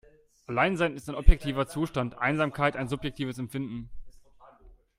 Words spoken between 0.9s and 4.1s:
ist ein objektiver Zustand, Einsamkeit ein subjektives Empfinden.